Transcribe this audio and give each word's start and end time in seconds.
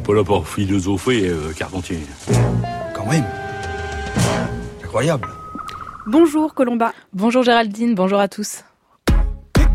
n'est 0.00 0.06
pas 0.06 0.14
là 0.14 0.24
pour 0.24 0.48
philosopher, 0.48 1.28
euh, 1.28 1.52
Carpentier. 1.52 2.00
Quand 2.94 3.06
même. 3.06 3.24
Incroyable. 4.82 5.28
Bonjour 6.06 6.54
Colomba. 6.54 6.92
Bonjour 7.12 7.42
Géraldine, 7.42 7.94
bonjour 7.94 8.18
à 8.18 8.28
tous. 8.28 8.64
Pick 9.52 9.68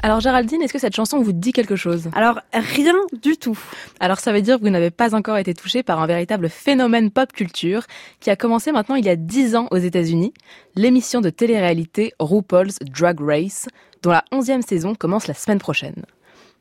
Alors 0.00 0.20
Géraldine, 0.20 0.62
est-ce 0.62 0.72
que 0.72 0.78
cette 0.78 0.94
chanson 0.94 1.20
vous 1.20 1.32
dit 1.32 1.52
quelque 1.52 1.74
chose? 1.74 2.08
Alors 2.14 2.40
rien 2.52 2.94
du 3.20 3.36
tout. 3.36 3.58
Alors 3.98 4.20
ça 4.20 4.32
veut 4.32 4.42
dire 4.42 4.58
que 4.58 4.62
vous 4.62 4.70
n'avez 4.70 4.92
pas 4.92 5.12
encore 5.14 5.38
été 5.38 5.54
touché 5.54 5.82
par 5.82 6.00
un 6.00 6.06
véritable 6.06 6.48
phénomène 6.48 7.10
pop 7.10 7.32
culture 7.32 7.82
qui 8.20 8.30
a 8.30 8.36
commencé 8.36 8.70
maintenant 8.70 8.94
il 8.94 9.04
y 9.04 9.08
a 9.08 9.16
10 9.16 9.56
ans 9.56 9.66
aux 9.72 9.76
États-Unis, 9.76 10.32
l'émission 10.76 11.20
de 11.20 11.30
télé-réalité 11.30 12.12
RuPaul's 12.20 12.78
Drag 12.80 13.18
Race, 13.20 13.66
dont 14.02 14.10
la 14.10 14.24
11e 14.32 14.62
saison 14.62 14.94
commence 14.94 15.26
la 15.26 15.34
semaine 15.34 15.58
prochaine. 15.58 16.04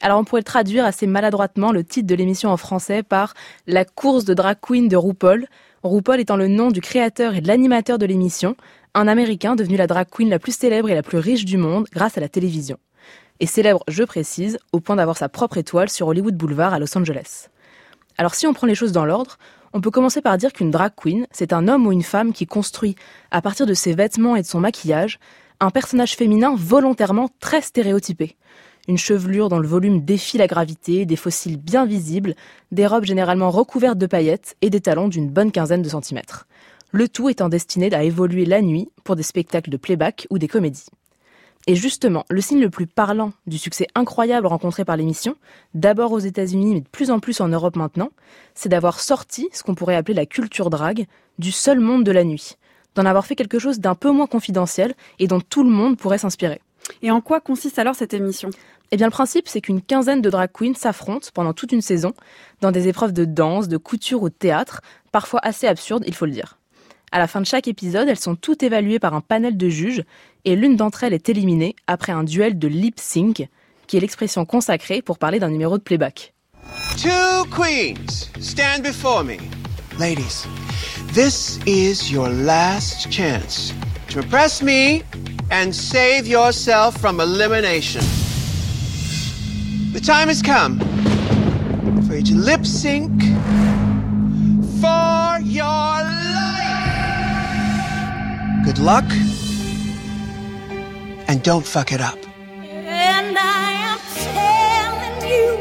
Alors 0.00 0.18
on 0.18 0.24
pourrait 0.24 0.42
traduire 0.42 0.86
assez 0.86 1.06
maladroitement 1.06 1.70
le 1.70 1.84
titre 1.84 2.06
de 2.06 2.14
l'émission 2.14 2.48
en 2.48 2.56
français 2.56 3.02
par 3.02 3.34
La 3.66 3.84
course 3.84 4.24
de 4.24 4.32
drag 4.32 4.56
queen 4.62 4.88
de 4.88 4.96
RuPaul, 4.96 5.48
RuPaul 5.82 6.20
étant 6.20 6.36
le 6.36 6.48
nom 6.48 6.70
du 6.70 6.80
créateur 6.80 7.34
et 7.34 7.42
de 7.42 7.48
l'animateur 7.48 7.98
de 7.98 8.06
l'émission, 8.06 8.56
un 8.94 9.06
Américain 9.06 9.54
devenu 9.54 9.76
la 9.76 9.86
drag 9.86 10.08
queen 10.10 10.30
la 10.30 10.38
plus 10.38 10.56
célèbre 10.56 10.88
et 10.88 10.94
la 10.94 11.02
plus 11.02 11.18
riche 11.18 11.44
du 11.44 11.58
monde 11.58 11.86
grâce 11.92 12.16
à 12.16 12.20
la 12.20 12.28
télévision. 12.30 12.78
Et 13.40 13.46
célèbre, 13.46 13.84
je 13.86 14.02
précise, 14.02 14.58
au 14.72 14.80
point 14.80 14.96
d'avoir 14.96 15.16
sa 15.16 15.28
propre 15.28 15.58
étoile 15.58 15.88
sur 15.88 16.08
Hollywood 16.08 16.34
Boulevard 16.34 16.74
à 16.74 16.80
Los 16.80 16.96
Angeles. 16.98 17.48
Alors 18.16 18.34
si 18.34 18.48
on 18.48 18.52
prend 18.52 18.66
les 18.66 18.74
choses 18.74 18.90
dans 18.90 19.04
l'ordre, 19.04 19.38
on 19.72 19.80
peut 19.80 19.92
commencer 19.92 20.20
par 20.20 20.38
dire 20.38 20.52
qu'une 20.52 20.72
drag 20.72 20.92
queen, 20.96 21.26
c'est 21.30 21.52
un 21.52 21.68
homme 21.68 21.86
ou 21.86 21.92
une 21.92 22.02
femme 22.02 22.32
qui 22.32 22.46
construit, 22.46 22.96
à 23.30 23.40
partir 23.40 23.64
de 23.64 23.74
ses 23.74 23.92
vêtements 23.92 24.34
et 24.34 24.42
de 24.42 24.46
son 24.46 24.58
maquillage, 24.58 25.20
un 25.60 25.70
personnage 25.70 26.16
féminin 26.16 26.54
volontairement 26.56 27.28
très 27.38 27.60
stéréotypé. 27.60 28.36
Une 28.88 28.98
chevelure 28.98 29.50
dont 29.50 29.58
le 29.58 29.68
volume 29.68 30.04
défie 30.04 30.38
la 30.38 30.46
gravité, 30.46 31.04
des 31.04 31.16
fossiles 31.16 31.58
bien 31.58 31.84
visibles, 31.84 32.34
des 32.72 32.86
robes 32.86 33.04
généralement 33.04 33.50
recouvertes 33.50 33.98
de 33.98 34.06
paillettes 34.06 34.56
et 34.62 34.70
des 34.70 34.80
talons 34.80 35.08
d'une 35.08 35.30
bonne 35.30 35.52
quinzaine 35.52 35.82
de 35.82 35.88
centimètres. 35.88 36.46
Le 36.90 37.06
tout 37.08 37.28
étant 37.28 37.50
destiné 37.50 37.92
à 37.94 38.02
évoluer 38.02 38.46
la 38.46 38.62
nuit 38.62 38.88
pour 39.04 39.14
des 39.14 39.22
spectacles 39.22 39.70
de 39.70 39.76
playback 39.76 40.26
ou 40.30 40.38
des 40.38 40.48
comédies. 40.48 40.86
Et 41.66 41.74
justement, 41.74 42.24
le 42.30 42.40
signe 42.40 42.60
le 42.60 42.70
plus 42.70 42.86
parlant 42.86 43.32
du 43.46 43.58
succès 43.58 43.86
incroyable 43.94 44.46
rencontré 44.46 44.84
par 44.84 44.96
l'émission, 44.96 45.36
d'abord 45.74 46.12
aux 46.12 46.18
États-Unis 46.18 46.74
mais 46.74 46.80
de 46.80 46.88
plus 46.88 47.10
en 47.10 47.20
plus 47.20 47.40
en 47.40 47.48
Europe 47.48 47.76
maintenant, 47.76 48.10
c'est 48.54 48.70
d'avoir 48.70 49.00
sorti 49.00 49.48
ce 49.52 49.62
qu'on 49.62 49.74
pourrait 49.74 49.96
appeler 49.96 50.14
la 50.14 50.26
culture 50.26 50.70
drague 50.70 51.06
du 51.38 51.52
seul 51.52 51.80
monde 51.80 52.04
de 52.04 52.12
la 52.12 52.24
nuit, 52.24 52.56
d'en 52.94 53.04
avoir 53.04 53.26
fait 53.26 53.36
quelque 53.36 53.58
chose 53.58 53.80
d'un 53.80 53.94
peu 53.94 54.10
moins 54.10 54.26
confidentiel 54.26 54.94
et 55.18 55.26
dont 55.26 55.40
tout 55.40 55.62
le 55.62 55.70
monde 55.70 55.98
pourrait 55.98 56.18
s'inspirer. 56.18 56.60
Et 57.02 57.10
en 57.10 57.20
quoi 57.20 57.40
consiste 57.40 57.78
alors 57.78 57.94
cette 57.94 58.14
émission? 58.14 58.50
Eh 58.90 58.96
bien, 58.96 59.06
le 59.06 59.12
principe, 59.12 59.48
c'est 59.48 59.60
qu'une 59.60 59.82
quinzaine 59.82 60.22
de 60.22 60.30
drag 60.30 60.50
queens 60.50 60.74
s'affrontent 60.74 61.28
pendant 61.34 61.52
toute 61.52 61.72
une 61.72 61.82
saison 61.82 62.14
dans 62.62 62.72
des 62.72 62.88
épreuves 62.88 63.12
de 63.12 63.26
danse, 63.26 63.68
de 63.68 63.76
couture 63.76 64.22
ou 64.22 64.30
de 64.30 64.34
théâtre, 64.34 64.80
parfois 65.12 65.40
assez 65.42 65.66
absurdes, 65.66 66.04
il 66.06 66.14
faut 66.14 66.24
le 66.24 66.32
dire. 66.32 66.57
À 67.10 67.18
la 67.18 67.26
fin 67.26 67.40
de 67.40 67.46
chaque 67.46 67.68
épisode, 67.68 68.08
elles 68.08 68.18
sont 68.18 68.36
toutes 68.36 68.62
évaluées 68.62 68.98
par 68.98 69.14
un 69.14 69.20
panel 69.20 69.56
de 69.56 69.68
juges 69.68 70.02
et 70.44 70.56
l'une 70.56 70.76
d'entre 70.76 71.04
elles 71.04 71.14
est 71.14 71.28
éliminée 71.28 71.74
après 71.86 72.12
un 72.12 72.24
duel 72.24 72.58
de 72.58 72.68
lip 72.68 73.00
sync, 73.00 73.48
qui 73.86 73.96
est 73.96 74.00
l'expression 74.00 74.44
consacrée 74.44 75.00
pour 75.00 75.18
parler 75.18 75.38
d'un 75.38 75.48
numéro 75.48 75.78
de 75.78 75.82
playback. 75.82 76.34
Two 76.96 77.44
queens 77.50 78.30
stand 78.40 78.82
before 78.82 79.24
me. 79.24 79.38
Ladies, 79.98 80.46
this 81.14 81.58
is 81.66 82.12
your 82.12 82.28
last 82.28 83.10
chance 83.10 83.72
to 84.10 84.20
impress 84.20 84.62
me 84.62 85.02
and 85.50 85.72
save 85.72 86.26
yourself 86.26 86.96
from 86.98 87.20
elimination. 87.20 88.02
The 89.92 90.00
time 90.00 90.28
has 90.28 90.42
come 90.42 90.78
for 92.06 92.16
you 92.16 92.22
to 92.22 92.34
lip 92.34 92.66
sync 92.66 93.10
for 94.80 95.40
your. 95.42 95.97
Good 98.78 98.84
luck 98.84 99.12
and 101.28 101.42
don't 101.42 101.64
fuck 101.64 101.90
it 101.90 102.00
up. 102.00 102.16
And 102.86 103.34
I 103.34 103.74
am 103.82 103.98
telling 104.14 105.28
you. 105.28 105.56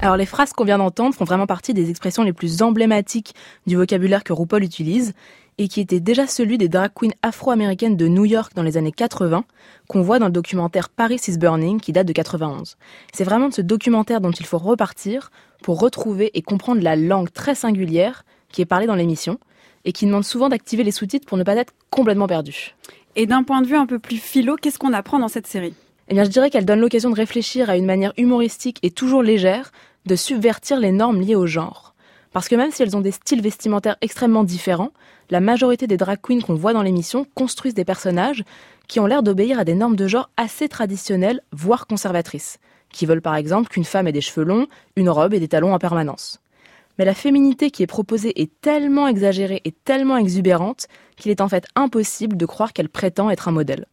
Alors 0.00 0.18
les 0.18 0.26
phrases 0.26 0.52
qu'on 0.52 0.64
vient 0.64 0.76
d'entendre 0.76 1.14
font 1.14 1.24
vraiment 1.24 1.46
partie 1.46 1.72
des 1.72 1.88
expressions 1.88 2.24
les 2.24 2.34
plus 2.34 2.60
emblématiques 2.60 3.34
du 3.66 3.76
vocabulaire 3.76 4.22
que 4.22 4.34
RuPaul 4.34 4.64
utilise 4.64 5.14
et 5.56 5.68
qui 5.68 5.80
était 5.80 6.00
déjà 6.00 6.26
celui 6.26 6.58
des 6.58 6.68
drag 6.68 6.90
queens 6.94 7.14
afro-américaines 7.22 7.96
de 7.96 8.06
New 8.06 8.26
York 8.26 8.52
dans 8.54 8.62
les 8.62 8.76
années 8.76 8.92
80 8.92 9.44
qu'on 9.88 10.02
voit 10.02 10.18
dans 10.18 10.26
le 10.26 10.32
documentaire 10.32 10.90
Paris 10.90 11.20
is 11.26 11.38
Burning 11.38 11.80
qui 11.80 11.92
date 11.92 12.06
de 12.06 12.12
91. 12.12 12.76
C'est 13.14 13.24
vraiment 13.24 13.48
de 13.48 13.54
ce 13.54 13.62
documentaire 13.62 14.20
dont 14.20 14.30
il 14.30 14.44
faut 14.44 14.58
repartir 14.58 15.30
pour 15.62 15.80
retrouver 15.80 16.30
et 16.34 16.42
comprendre 16.42 16.82
la 16.82 16.96
langue 16.96 17.32
très 17.32 17.54
singulière 17.54 18.24
qui 18.50 18.62
est 18.62 18.66
parlée 18.66 18.86
dans 18.86 18.94
l'émission 18.94 19.38
et 19.84 19.92
qui 19.92 20.06
demande 20.06 20.24
souvent 20.24 20.48
d'activer 20.48 20.84
les 20.84 20.90
sous-titres 20.90 21.26
pour 21.26 21.38
ne 21.38 21.44
pas 21.44 21.54
être 21.56 21.72
complètement 21.90 22.26
perdu. 22.26 22.74
Et 23.14 23.26
d'un 23.26 23.42
point 23.42 23.62
de 23.62 23.66
vue 23.66 23.76
un 23.76 23.86
peu 23.86 23.98
plus 23.98 24.18
philo, 24.18 24.56
qu'est-ce 24.56 24.78
qu'on 24.78 24.92
apprend 24.92 25.18
dans 25.18 25.28
cette 25.28 25.46
série? 25.46 25.74
Eh 26.08 26.14
bien, 26.14 26.24
je 26.24 26.30
dirais 26.30 26.50
qu'elle 26.50 26.64
donne 26.64 26.80
l'occasion 26.80 27.10
de 27.10 27.16
réfléchir 27.16 27.70
à 27.70 27.76
une 27.76 27.86
manière 27.86 28.12
humoristique 28.16 28.78
et 28.82 28.90
toujours 28.90 29.22
légère 29.22 29.72
de 30.04 30.14
subvertir 30.14 30.78
les 30.78 30.92
normes 30.92 31.20
liées 31.20 31.34
au 31.34 31.46
genre. 31.46 31.94
Parce 32.32 32.48
que 32.48 32.54
même 32.54 32.70
si 32.70 32.82
elles 32.82 32.96
ont 32.96 33.00
des 33.00 33.12
styles 33.12 33.40
vestimentaires 33.40 33.96
extrêmement 34.02 34.44
différents, 34.44 34.92
la 35.30 35.40
majorité 35.40 35.86
des 35.86 35.96
drag 35.96 36.18
queens 36.20 36.40
qu'on 36.40 36.54
voit 36.54 36.72
dans 36.72 36.82
l'émission 36.82 37.26
construisent 37.34 37.74
des 37.74 37.84
personnages 37.84 38.44
qui 38.88 39.00
ont 39.00 39.06
l'air 39.06 39.22
d'obéir 39.22 39.58
à 39.58 39.64
des 39.64 39.74
normes 39.74 39.96
de 39.96 40.06
genre 40.06 40.30
assez 40.36 40.68
traditionnelles, 40.68 41.40
voire 41.50 41.86
conservatrices, 41.86 42.58
qui 42.92 43.06
veulent 43.06 43.22
par 43.22 43.34
exemple 43.34 43.68
qu'une 43.68 43.84
femme 43.84 44.06
ait 44.06 44.12
des 44.12 44.20
cheveux 44.20 44.46
longs, 44.46 44.66
une 44.94 45.10
robe 45.10 45.34
et 45.34 45.40
des 45.40 45.48
talons 45.48 45.74
en 45.74 45.78
permanence. 45.78 46.40
Mais 46.98 47.04
la 47.04 47.14
féminité 47.14 47.70
qui 47.70 47.82
est 47.82 47.86
proposée 47.86 48.40
est 48.40 48.50
tellement 48.60 49.06
exagérée 49.06 49.60
et 49.64 49.72
tellement 49.72 50.16
exubérante 50.16 50.86
qu'il 51.16 51.30
est 51.30 51.40
en 51.40 51.48
fait 51.48 51.66
impossible 51.74 52.36
de 52.36 52.46
croire 52.46 52.72
qu'elle 52.72 52.88
prétend 52.88 53.30
être 53.30 53.48
un 53.48 53.52
modèle. 53.52 53.86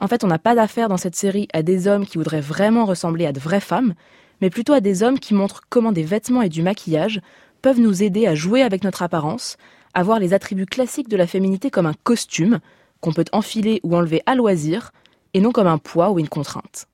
En 0.00 0.08
fait, 0.08 0.24
on 0.24 0.28
n'a 0.28 0.38
pas 0.38 0.54
d'affaire 0.54 0.88
dans 0.88 0.96
cette 0.96 1.14
série 1.16 1.48
à 1.52 1.62
des 1.62 1.86
hommes 1.86 2.06
qui 2.06 2.18
voudraient 2.18 2.40
vraiment 2.40 2.86
ressembler 2.86 3.26
à 3.26 3.32
de 3.32 3.40
vraies 3.40 3.60
femmes, 3.60 3.94
mais 4.40 4.50
plutôt 4.50 4.72
à 4.72 4.80
des 4.80 5.02
hommes 5.02 5.18
qui 5.18 5.34
montrent 5.34 5.62
comment 5.68 5.92
des 5.92 6.02
vêtements 6.02 6.42
et 6.42 6.48
du 6.48 6.62
maquillage 6.62 7.20
peuvent 7.60 7.80
nous 7.80 8.02
aider 8.02 8.26
à 8.26 8.34
jouer 8.34 8.62
avec 8.62 8.82
notre 8.82 9.02
apparence, 9.02 9.58
à 9.92 10.02
voir 10.02 10.18
les 10.18 10.32
attributs 10.32 10.66
classiques 10.66 11.08
de 11.08 11.16
la 11.16 11.26
féminité 11.26 11.70
comme 11.70 11.86
un 11.86 11.94
costume 12.04 12.60
qu'on 13.00 13.12
peut 13.12 13.24
enfiler 13.32 13.80
ou 13.82 13.94
enlever 13.96 14.22
à 14.26 14.34
loisir, 14.34 14.92
et 15.34 15.40
non 15.40 15.52
comme 15.52 15.66
un 15.66 15.78
poids 15.78 16.10
ou 16.10 16.18
une 16.18 16.28
contrainte. 16.28 16.86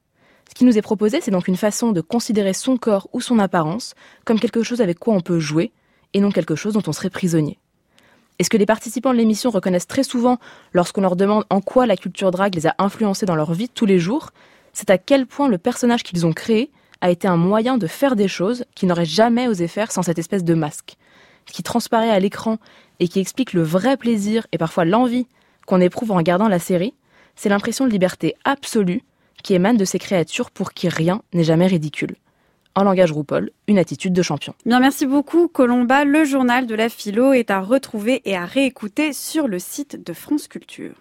Ce 0.48 0.54
qui 0.54 0.64
nous 0.64 0.78
est 0.78 0.82
proposé, 0.82 1.20
c'est 1.20 1.30
donc 1.30 1.48
une 1.48 1.56
façon 1.56 1.92
de 1.92 2.00
considérer 2.00 2.52
son 2.52 2.76
corps 2.76 3.08
ou 3.12 3.20
son 3.20 3.38
apparence 3.38 3.94
comme 4.24 4.40
quelque 4.40 4.62
chose 4.62 4.80
avec 4.80 4.98
quoi 4.98 5.14
on 5.14 5.20
peut 5.20 5.38
jouer, 5.38 5.72
et 6.14 6.20
non 6.20 6.30
quelque 6.30 6.56
chose 6.56 6.72
dont 6.72 6.82
on 6.86 6.92
serait 6.92 7.10
prisonnier. 7.10 7.58
Et 8.38 8.44
ce 8.44 8.50
que 8.50 8.56
les 8.56 8.66
participants 8.66 9.12
de 9.12 9.18
l'émission 9.18 9.50
reconnaissent 9.50 9.86
très 9.86 10.02
souvent 10.02 10.38
lorsqu'on 10.72 11.00
leur 11.00 11.16
demande 11.16 11.44
en 11.50 11.60
quoi 11.60 11.86
la 11.86 11.96
culture 11.96 12.30
drague 12.30 12.54
les 12.54 12.66
a 12.66 12.74
influencés 12.78 13.26
dans 13.26 13.34
leur 13.34 13.52
vie 13.52 13.68
tous 13.68 13.86
les 13.86 13.98
jours, 13.98 14.30
c'est 14.72 14.90
à 14.90 14.98
quel 14.98 15.26
point 15.26 15.48
le 15.48 15.58
personnage 15.58 16.02
qu'ils 16.02 16.26
ont 16.26 16.32
créé 16.32 16.70
a 17.00 17.10
été 17.10 17.28
un 17.28 17.36
moyen 17.36 17.78
de 17.78 17.86
faire 17.86 18.16
des 18.16 18.28
choses 18.28 18.64
qu'ils 18.74 18.88
n'auraient 18.88 19.04
jamais 19.04 19.48
osé 19.48 19.68
faire 19.68 19.92
sans 19.92 20.02
cette 20.02 20.18
espèce 20.18 20.44
de 20.44 20.54
masque. 20.54 20.96
Ce 21.46 21.52
qui 21.52 21.62
transparaît 21.62 22.10
à 22.10 22.18
l'écran 22.18 22.58
et 23.00 23.08
qui 23.08 23.20
explique 23.20 23.52
le 23.52 23.62
vrai 23.62 23.96
plaisir 23.96 24.46
et 24.52 24.58
parfois 24.58 24.84
l'envie 24.84 25.26
qu'on 25.66 25.80
éprouve 25.80 26.12
en 26.12 26.16
regardant 26.16 26.48
la 26.48 26.58
série, 26.58 26.94
c'est 27.36 27.48
l'impression 27.48 27.86
de 27.86 27.90
liberté 27.90 28.34
absolue 28.44 29.02
qui 29.42 29.54
émane 29.54 29.76
de 29.76 29.84
ces 29.84 29.98
créatures 29.98 30.50
pour 30.50 30.72
qui 30.72 30.88
rien 30.88 31.22
n'est 31.32 31.44
jamais 31.44 31.66
ridicule. 31.66 32.16
En 32.74 32.82
langage 32.82 33.12
RuPaul, 33.12 33.50
une 33.68 33.78
attitude 33.78 34.12
de 34.12 34.22
champion. 34.22 34.54
Bien, 34.66 34.80
merci 34.80 35.06
beaucoup, 35.06 35.48
Colomba. 35.48 36.04
Le 36.04 36.24
journal 36.24 36.66
de 36.66 36.74
la 36.74 36.90
philo 36.90 37.32
est 37.32 37.50
à 37.50 37.60
retrouver 37.60 38.20
et 38.26 38.36
à 38.36 38.44
réécouter 38.44 39.14
sur 39.14 39.48
le 39.48 39.58
site 39.58 40.04
de 40.04 40.12
France 40.12 40.46
Culture. 40.46 40.94